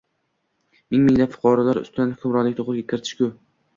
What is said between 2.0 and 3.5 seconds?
hukmronlikni qo’lga kiritish-ku!